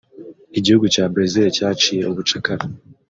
Igihugu 0.57 0.85
cya 0.93 1.03
Brazil 1.13 1.47
cyaciye 1.57 2.03
ubucakara 2.11 2.65